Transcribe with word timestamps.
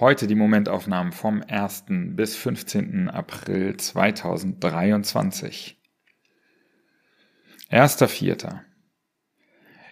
Heute 0.00 0.26
die 0.26 0.34
Momentaufnahmen 0.34 1.12
vom 1.12 1.44
1. 1.46 1.84
bis 1.88 2.34
15. 2.34 3.08
April 3.08 3.76
2023. 3.76 5.78
1.4. 7.74 8.60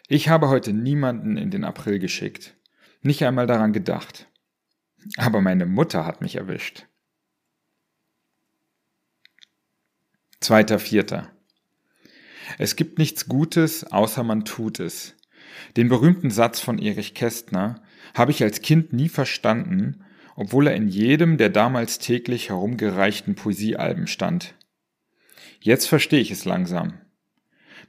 Ich 0.07 0.29
habe 0.29 0.49
heute 0.49 0.73
niemanden 0.73 1.37
in 1.37 1.51
den 1.51 1.65
April 1.65 1.99
geschickt, 1.99 2.55
nicht 3.01 3.25
einmal 3.25 3.49
daran 3.49 3.73
gedacht. 3.73 4.29
Aber 5.17 5.41
meine 5.41 5.67
Mutter 5.67 6.07
hat 6.07 6.21
mich 6.21 6.37
erwischt. 6.37 6.87
Zweiter 10.39 10.79
Vierter. 10.79 11.33
Es 12.57 12.77
gibt 12.77 13.01
nichts 13.01 13.27
Gutes, 13.27 13.83
außer 13.83 14.23
man 14.23 14.45
tut 14.45 14.79
es. 14.79 15.17
Den 15.77 15.89
berühmten 15.89 16.31
Satz 16.31 16.61
von 16.61 16.79
Erich 16.79 17.15
Kästner 17.15 17.83
habe 18.15 18.31
ich 18.31 18.45
als 18.45 18.62
Kind 18.62 18.93
nie 18.93 19.09
verstanden, 19.09 20.05
obwohl 20.37 20.69
er 20.69 20.77
in 20.77 20.87
jedem 20.87 21.37
der 21.37 21.51
damals 21.51 21.99
täglich 21.99 22.49
herumgereichten 22.49 23.35
Poesiealben 23.35 24.07
stand. 24.07 24.55
Jetzt 25.59 25.89
verstehe 25.89 26.21
ich 26.21 26.31
es 26.31 26.45
langsam. 26.45 27.02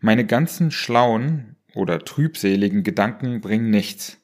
Meine 0.05 0.25
ganzen 0.25 0.69
schlauen 0.69 1.55
oder 1.75 1.99
trübseligen 1.99 2.83
Gedanken 2.83 3.39
bringen 3.39 3.69
nichts. 3.69 4.17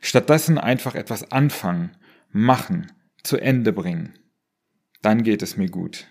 Stattdessen 0.00 0.56
einfach 0.56 0.94
etwas 0.94 1.30
anfangen, 1.30 1.94
machen, 2.30 2.90
zu 3.22 3.36
Ende 3.36 3.74
bringen. 3.74 4.18
Dann 5.02 5.24
geht 5.24 5.42
es 5.42 5.58
mir 5.58 5.68
gut. 5.68 6.06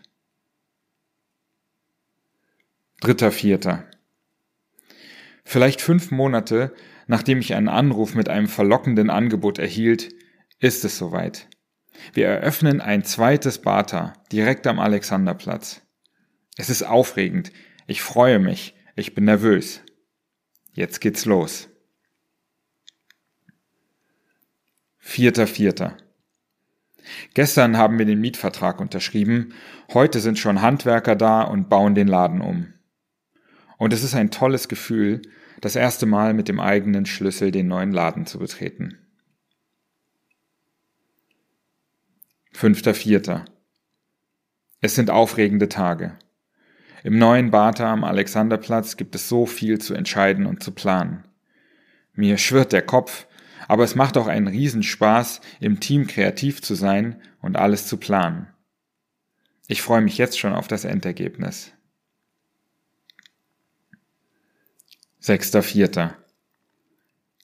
Dritter 3.00 3.32
Vierter. 3.32 3.90
Vielleicht 5.44 5.82
fünf 5.82 6.12
Monate, 6.12 6.72
nachdem 7.08 7.40
ich 7.40 7.56
einen 7.56 7.70
Anruf 7.70 8.14
mit 8.14 8.30
einem 8.30 8.48
verlockenden 8.48 9.10
Angebot 9.10 9.58
erhielt, 9.58 10.14
ist 10.60 10.86
es 10.86 11.00
soweit. 11.00 11.48
Wir 12.14 12.28
eröffnen 12.28 12.80
ein 12.80 13.04
zweites 13.04 13.58
Bata 13.58 14.14
direkt 14.32 14.68
am 14.68 14.78
Alexanderplatz. 14.78 15.82
Es 16.58 16.70
ist 16.70 16.84
aufregend. 16.84 17.52
Ich 17.88 18.02
freue 18.02 18.38
mich. 18.38 18.76
Ich 18.98 19.16
bin 19.16 19.24
nervös. 19.24 19.82
Jetzt 20.74 21.00
geht's 21.00 21.24
los. 21.26 21.70
Vierter 24.98 25.48
Vierter. 25.48 25.96
Gestern 27.34 27.78
haben 27.78 27.98
wir 27.98 28.06
den 28.06 28.20
Mietvertrag 28.20 28.82
unterschrieben. 28.82 29.54
Heute 29.94 30.20
sind 30.20 30.38
schon 30.38 30.62
Handwerker 30.62 31.16
da 31.16 31.44
und 31.44 31.70
bauen 31.70 31.96
den 31.96 32.10
Laden 32.10 32.42
um. 32.42 32.74
Und 33.78 33.94
es 33.94 34.04
ist 34.04 34.16
ein 34.16 34.32
tolles 34.32 34.68
Gefühl, 34.68 35.22
das 35.62 35.78
erste 35.78 36.06
Mal 36.06 36.34
mit 36.34 36.50
dem 36.50 36.60
eigenen 36.60 37.06
Schlüssel 37.06 37.52
den 37.52 37.70
neuen 37.70 37.94
Laden 37.94 38.26
zu 38.26 38.38
betreten. 38.38 39.00
Fünfter 42.52 42.94
Vierter. 42.94 43.46
Es 44.82 44.96
sind 44.96 45.10
aufregende 45.10 45.70
Tage. 45.70 46.20
Im 47.04 47.18
neuen 47.18 47.52
Bata 47.52 47.92
am 47.92 48.04
Alexanderplatz 48.04 48.98
gibt 48.98 49.16
es 49.16 49.30
so 49.30 49.46
viel 49.46 49.80
zu 49.80 49.94
entscheiden 49.94 50.46
und 50.46 50.64
zu 50.64 50.72
planen. 50.72 51.24
Mir 52.14 52.38
schwirrt 52.38 52.74
der 52.74 52.82
Kopf, 52.82 53.28
aber 53.68 53.84
es 53.84 53.96
macht 53.96 54.18
auch 54.18 54.28
einen 54.28 54.48
Riesenspaß, 54.48 55.42
im 55.60 55.80
Team 55.80 56.08
kreativ 56.08 56.62
zu 56.62 56.74
sein 56.74 57.22
und 57.42 57.58
alles 57.58 57.88
zu 57.88 57.98
planen. 57.98 58.48
Ich 59.68 59.82
freue 59.82 60.02
mich 60.02 60.18
jetzt 60.18 60.40
schon 60.40 60.54
auf 60.54 60.68
das 60.68 60.86
Endergebnis. 60.86 61.74
Sechster 65.20 65.62
Vierter. 65.62 66.16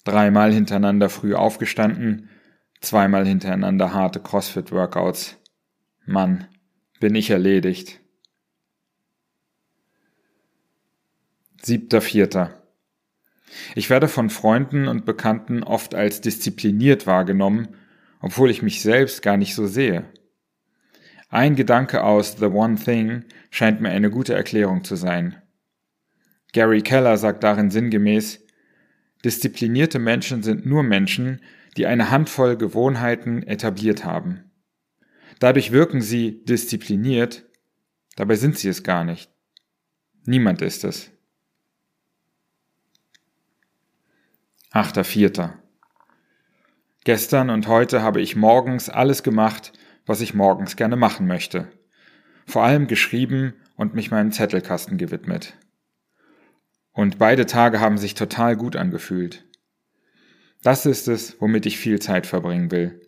Dreimal 0.06 0.54
hintereinander 0.54 1.10
früh 1.10 1.34
aufgestanden, 1.36 2.30
zweimal 2.82 3.28
hintereinander 3.28 3.94
harte 3.94 4.20
CrossFit-Workouts. 4.20 5.38
Mann, 6.06 6.48
bin 7.00 7.16
ich 7.16 7.30
erledigt. 7.30 8.03
Siebter 11.66 12.02
Vierter. 12.02 12.62
Ich 13.74 13.90
werde 13.90 14.10
von 14.10 14.30
Freunden 14.30 14.90
und 14.90 15.06
Bekannten 15.06 15.64
oft 15.64 15.96
als 15.96 16.20
diszipliniert 16.20 17.08
wahrgenommen, 17.08 17.70
obwohl 18.20 18.52
ich 18.52 18.62
mich 18.62 18.82
selbst 18.82 19.22
gar 19.22 19.38
nicht 19.38 19.56
so 19.56 19.66
sehe. 19.66 20.04
Ein 21.30 21.56
Gedanke 21.56 22.04
aus 22.04 22.36
The 22.38 22.48
One 22.48 22.76
Thing 22.76 23.24
scheint 23.50 23.80
mir 23.80 23.92
eine 23.92 24.10
gute 24.10 24.34
Erklärung 24.34 24.84
zu 24.84 24.98
sein. 24.98 25.42
Gary 26.52 26.82
Keller 26.82 27.16
sagt 27.16 27.46
darin 27.46 27.72
sinngemäß, 27.72 28.46
disziplinierte 29.24 30.00
Menschen 30.00 30.44
sind 30.44 30.66
nur 30.66 30.84
Menschen, 30.84 31.42
die 31.78 31.88
eine 31.88 32.12
Handvoll 32.12 32.58
Gewohnheiten 32.58 33.42
etabliert 33.42 34.04
haben. 34.04 34.52
Dadurch 35.40 35.72
wirken 35.72 36.02
sie 36.02 36.44
diszipliniert, 36.44 37.46
dabei 38.18 38.36
sind 38.36 38.58
sie 38.58 38.68
es 38.68 38.84
gar 38.84 39.06
nicht. 39.06 39.32
Niemand 40.26 40.62
ist 40.62 40.84
es. 40.84 41.13
Achter 44.76 45.04
Vierter. 45.04 45.60
Gestern 47.04 47.52
und 47.52 47.68
heute 47.68 48.02
habe 48.02 48.22
ich 48.22 48.36
morgens 48.36 48.90
alles 48.90 49.22
gemacht, 49.22 49.72
was 50.08 50.20
ich 50.20 50.34
morgens 50.34 50.76
gerne 50.76 50.96
machen 50.96 51.28
möchte. 51.28 51.72
Vor 52.48 52.64
allem 52.64 52.88
geschrieben 52.88 53.54
und 53.76 53.94
mich 53.94 54.10
meinem 54.10 54.32
Zettelkasten 54.32 54.98
gewidmet. 54.98 55.56
Und 56.92 57.20
beide 57.20 57.46
Tage 57.46 57.82
haben 57.82 58.00
sich 58.00 58.16
total 58.16 58.58
gut 58.58 58.76
angefühlt. 58.76 59.46
Das 60.64 60.88
ist 60.88 61.08
es, 61.08 61.40
womit 61.40 61.68
ich 61.68 61.78
viel 61.78 62.00
Zeit 62.00 62.26
verbringen 62.26 62.72
will. 62.72 63.00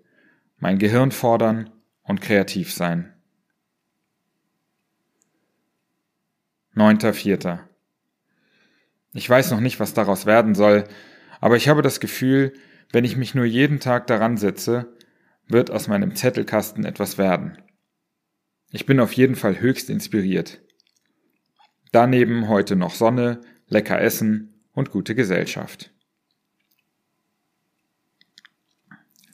Mein 0.57 0.77
Gehirn 0.77 1.09
fordern 1.09 1.71
und 2.03 2.21
kreativ 2.21 2.71
sein. 2.71 3.11
Neunter 6.73 7.15
Vierter. 7.15 7.67
Ich 9.13 9.27
weiß 9.27 9.49
noch 9.49 9.61
nicht, 9.61 9.79
was 9.79 9.95
daraus 9.95 10.27
werden 10.27 10.53
soll, 10.53 10.87
aber 11.41 11.55
ich 11.55 11.67
habe 11.67 11.81
das 11.81 11.99
Gefühl, 11.99 12.53
wenn 12.91 13.05
ich 13.05 13.17
mich 13.17 13.35
nur 13.35 13.45
jeden 13.45 13.79
Tag 13.79 14.07
daran 14.07 14.37
setze, 14.37 14.93
wird 15.47 15.71
aus 15.71 15.87
meinem 15.87 16.15
Zettelkasten 16.15 16.85
etwas 16.85 17.17
werden. 17.17 17.57
Ich 18.71 18.85
bin 18.85 18.99
auf 18.99 19.13
jeden 19.13 19.35
Fall 19.35 19.59
höchst 19.59 19.89
inspiriert. 19.89 20.61
Daneben 21.91 22.49
heute 22.49 22.75
noch 22.75 22.93
Sonne, 22.93 23.41
lecker 23.67 24.01
Essen 24.01 24.53
und 24.73 24.91
gute 24.91 25.15
Gesellschaft. 25.15 25.91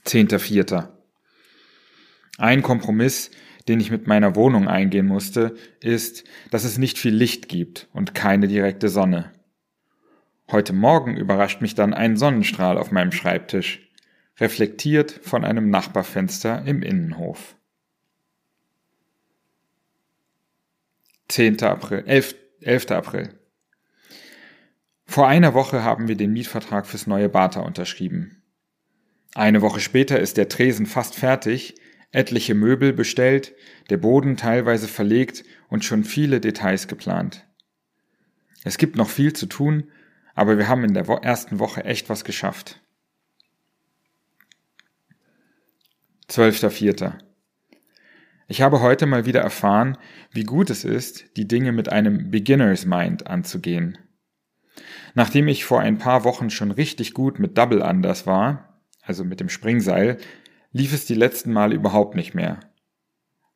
Zehnter 0.03 0.39
Vierter. 0.39 0.97
Ein 2.37 2.61
Kompromiss, 2.61 3.31
den 3.67 3.79
ich 3.79 3.91
mit 3.91 4.07
meiner 4.07 4.35
Wohnung 4.35 4.67
eingehen 4.67 5.07
musste, 5.07 5.55
ist, 5.79 6.23
dass 6.49 6.63
es 6.63 6.77
nicht 6.77 6.97
viel 6.97 7.13
Licht 7.13 7.47
gibt 7.49 7.87
und 7.93 8.15
keine 8.15 8.47
direkte 8.47 8.89
Sonne. 8.89 9.31
Heute 10.51 10.73
Morgen 10.73 11.15
überrascht 11.15 11.61
mich 11.61 11.75
dann 11.75 11.93
ein 11.93 12.17
Sonnenstrahl 12.17 12.77
auf 12.77 12.91
meinem 12.91 13.13
Schreibtisch, 13.13 13.89
reflektiert 14.37 15.21
von 15.23 15.45
einem 15.45 15.69
Nachbarfenster 15.69 16.65
im 16.65 16.81
Innenhof. 16.81 17.55
10. 21.29 21.63
April, 21.63 22.03
11. 22.05 22.35
11. 22.59 22.91
April. 22.91 23.39
Vor 25.05 25.29
einer 25.29 25.53
Woche 25.53 25.85
haben 25.85 26.09
wir 26.09 26.17
den 26.17 26.33
Mietvertrag 26.33 26.85
fürs 26.85 27.07
neue 27.07 27.29
Bata 27.29 27.61
unterschrieben. 27.61 28.43
Eine 29.33 29.61
Woche 29.61 29.79
später 29.79 30.19
ist 30.19 30.35
der 30.35 30.49
Tresen 30.49 30.85
fast 30.85 31.15
fertig, 31.15 31.75
etliche 32.11 32.55
Möbel 32.55 32.91
bestellt, 32.91 33.55
der 33.89 33.97
Boden 33.97 34.35
teilweise 34.35 34.89
verlegt 34.89 35.45
und 35.69 35.85
schon 35.85 36.03
viele 36.03 36.41
Details 36.41 36.89
geplant. 36.89 37.47
Es 38.65 38.77
gibt 38.77 38.97
noch 38.97 39.09
viel 39.09 39.31
zu 39.31 39.45
tun, 39.45 39.89
aber 40.41 40.57
wir 40.57 40.67
haben 40.67 40.83
in 40.83 40.95
der 40.95 41.07
ersten 41.07 41.59
Woche 41.59 41.85
echt 41.85 42.09
was 42.09 42.23
geschafft. 42.23 42.81
12.04. 46.31 47.13
Ich 48.47 48.63
habe 48.63 48.81
heute 48.81 49.05
mal 49.05 49.27
wieder 49.27 49.41
erfahren, 49.41 49.99
wie 50.31 50.43
gut 50.43 50.71
es 50.71 50.83
ist, 50.83 51.37
die 51.37 51.47
Dinge 51.47 51.71
mit 51.71 51.89
einem 51.89 52.31
Beginner's 52.31 52.87
Mind 52.87 53.27
anzugehen. 53.27 53.99
Nachdem 55.13 55.47
ich 55.47 55.63
vor 55.63 55.79
ein 55.79 55.99
paar 55.99 56.23
Wochen 56.23 56.49
schon 56.49 56.71
richtig 56.71 57.13
gut 57.13 57.37
mit 57.37 57.55
Double 57.55 57.83
Unders 57.83 58.25
war, 58.25 58.81
also 59.03 59.23
mit 59.23 59.39
dem 59.41 59.49
Springseil, 59.49 60.17
lief 60.71 60.91
es 60.91 61.05
die 61.05 61.13
letzten 61.13 61.53
Male 61.53 61.75
überhaupt 61.75 62.15
nicht 62.15 62.33
mehr. 62.33 62.61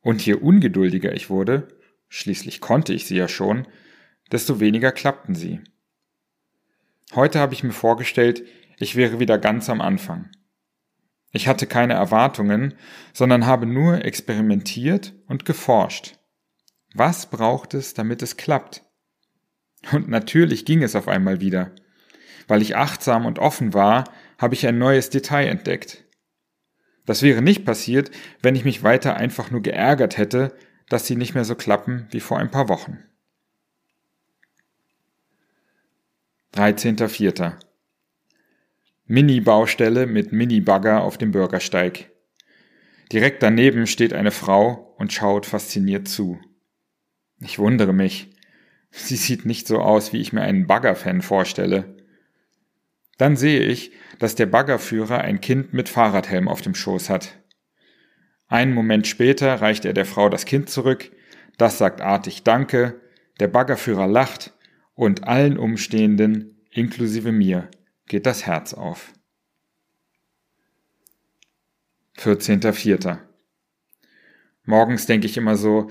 Und 0.02 0.24
je 0.24 0.34
ungeduldiger 0.34 1.12
ich 1.12 1.30
wurde, 1.30 1.66
schließlich 2.08 2.60
konnte 2.60 2.94
ich 2.94 3.06
sie 3.06 3.16
ja 3.16 3.26
schon, 3.26 3.66
desto 4.30 4.60
weniger 4.60 4.92
klappten 4.92 5.34
sie. 5.34 5.62
Heute 7.14 7.38
habe 7.38 7.54
ich 7.54 7.62
mir 7.62 7.72
vorgestellt, 7.72 8.42
ich 8.78 8.96
wäre 8.96 9.20
wieder 9.20 9.38
ganz 9.38 9.70
am 9.70 9.80
Anfang. 9.80 10.30
Ich 11.32 11.48
hatte 11.48 11.66
keine 11.66 11.94
Erwartungen, 11.94 12.74
sondern 13.12 13.46
habe 13.46 13.66
nur 13.66 14.04
experimentiert 14.04 15.14
und 15.26 15.44
geforscht. 15.44 16.18
Was 16.94 17.26
braucht 17.26 17.74
es, 17.74 17.94
damit 17.94 18.22
es 18.22 18.36
klappt? 18.36 18.84
Und 19.92 20.08
natürlich 20.08 20.64
ging 20.64 20.82
es 20.82 20.96
auf 20.96 21.08
einmal 21.08 21.40
wieder. 21.40 21.72
Weil 22.48 22.62
ich 22.62 22.76
achtsam 22.76 23.26
und 23.26 23.38
offen 23.38 23.74
war, 23.74 24.04
habe 24.38 24.54
ich 24.54 24.66
ein 24.66 24.78
neues 24.78 25.10
Detail 25.10 25.48
entdeckt. 25.48 26.04
Das 27.04 27.22
wäre 27.22 27.42
nicht 27.42 27.64
passiert, 27.64 28.10
wenn 28.42 28.56
ich 28.56 28.64
mich 28.64 28.82
weiter 28.82 29.16
einfach 29.16 29.50
nur 29.50 29.62
geärgert 29.62 30.18
hätte, 30.18 30.56
dass 30.88 31.06
sie 31.06 31.16
nicht 31.16 31.34
mehr 31.34 31.44
so 31.44 31.54
klappen 31.54 32.06
wie 32.10 32.20
vor 32.20 32.38
ein 32.38 32.50
paar 32.50 32.68
Wochen. 32.68 33.04
13.04. 36.56 37.52
Mini-Baustelle 39.04 40.06
mit 40.06 40.32
Mini-Bagger 40.32 41.02
auf 41.02 41.18
dem 41.18 41.30
Bürgersteig. 41.30 42.10
Direkt 43.12 43.42
daneben 43.42 43.86
steht 43.86 44.14
eine 44.14 44.30
Frau 44.30 44.94
und 44.96 45.12
schaut 45.12 45.44
fasziniert 45.44 46.08
zu. 46.08 46.40
Ich 47.40 47.58
wundere 47.58 47.92
mich. 47.92 48.34
Sie 48.90 49.16
sieht 49.16 49.44
nicht 49.44 49.66
so 49.66 49.80
aus, 49.80 50.14
wie 50.14 50.20
ich 50.22 50.32
mir 50.32 50.40
einen 50.40 50.66
Baggerfan 50.66 51.20
vorstelle. 51.20 51.94
Dann 53.18 53.36
sehe 53.36 53.60
ich, 53.60 53.92
dass 54.18 54.34
der 54.34 54.46
Baggerführer 54.46 55.20
ein 55.20 55.42
Kind 55.42 55.74
mit 55.74 55.90
Fahrradhelm 55.90 56.48
auf 56.48 56.62
dem 56.62 56.74
Schoß 56.74 57.10
hat. 57.10 57.38
Einen 58.48 58.72
Moment 58.72 59.06
später 59.06 59.60
reicht 59.60 59.84
er 59.84 59.92
der 59.92 60.06
Frau 60.06 60.30
das 60.30 60.46
Kind 60.46 60.70
zurück, 60.70 61.12
das 61.58 61.76
sagt 61.76 62.00
artig 62.00 62.44
Danke, 62.44 62.98
der 63.40 63.48
Baggerführer 63.48 64.06
lacht 64.06 64.55
und 64.96 65.28
allen 65.28 65.58
Umstehenden, 65.58 66.58
inklusive 66.70 67.30
mir, 67.30 67.70
geht 68.06 68.26
das 68.26 68.46
Herz 68.46 68.74
auf. 68.74 69.12
14.04. 72.18 73.18
Morgens 74.64 75.06
denke 75.06 75.26
ich 75.26 75.36
immer 75.36 75.56
so, 75.56 75.90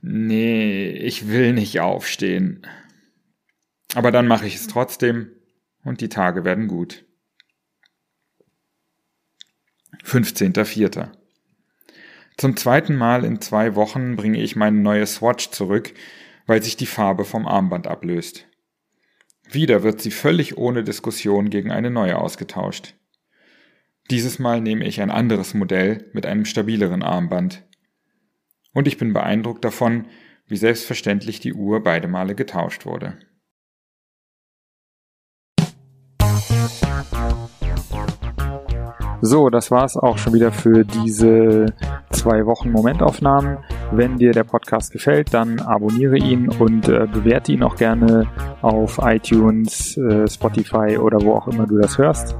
nee, 0.00 0.90
ich 0.90 1.28
will 1.28 1.52
nicht 1.52 1.80
aufstehen. 1.80 2.66
Aber 3.94 4.10
dann 4.10 4.26
mache 4.26 4.46
ich 4.46 4.56
es 4.56 4.66
trotzdem 4.66 5.30
und 5.84 6.00
die 6.00 6.08
Tage 6.08 6.44
werden 6.44 6.66
gut. 6.66 7.04
15.04. 10.02 11.10
Zum 12.36 12.56
zweiten 12.56 12.96
Mal 12.96 13.24
in 13.24 13.40
zwei 13.40 13.74
Wochen 13.74 14.16
bringe 14.16 14.40
ich 14.42 14.56
meine 14.56 14.78
neue 14.78 15.06
Swatch 15.06 15.50
zurück, 15.50 15.92
weil 16.46 16.62
sich 16.62 16.76
die 16.76 16.86
Farbe 16.86 17.24
vom 17.24 17.46
Armband 17.46 17.86
ablöst. 17.86 18.46
Wieder 19.50 19.82
wird 19.82 20.00
sie 20.00 20.10
völlig 20.10 20.56
ohne 20.56 20.82
Diskussion 20.82 21.50
gegen 21.50 21.70
eine 21.70 21.90
neue 21.90 22.18
ausgetauscht. 22.18 22.94
Dieses 24.10 24.38
Mal 24.38 24.60
nehme 24.60 24.84
ich 24.86 25.00
ein 25.00 25.10
anderes 25.10 25.54
Modell 25.54 26.10
mit 26.12 26.26
einem 26.26 26.44
stabileren 26.44 27.02
Armband. 27.02 27.64
Und 28.72 28.86
ich 28.86 28.98
bin 28.98 29.12
beeindruckt 29.12 29.64
davon, 29.64 30.06
wie 30.46 30.56
selbstverständlich 30.56 31.40
die 31.40 31.54
Uhr 31.54 31.82
beide 31.82 32.06
Male 32.06 32.34
getauscht 32.34 32.86
wurde. 32.86 33.18
So, 39.22 39.50
das 39.50 39.70
war's 39.70 39.96
auch 39.96 40.18
schon 40.18 40.34
wieder 40.34 40.52
für 40.52 40.84
diese 40.84 41.66
zwei 42.12 42.46
Wochen 42.46 42.70
Momentaufnahmen. 42.70 43.58
Wenn 43.92 44.16
dir 44.16 44.32
der 44.32 44.42
Podcast 44.44 44.92
gefällt, 44.92 45.32
dann 45.32 45.60
abonniere 45.60 46.18
ihn 46.18 46.48
und 46.48 46.88
äh, 46.88 47.06
bewerte 47.06 47.52
ihn 47.52 47.62
auch 47.62 47.76
gerne 47.76 48.26
auf 48.62 48.98
iTunes, 49.02 49.96
äh, 49.96 50.28
Spotify 50.28 50.98
oder 50.98 51.22
wo 51.22 51.34
auch 51.34 51.46
immer 51.48 51.66
du 51.66 51.78
das 51.78 51.96
hörst. 51.96 52.36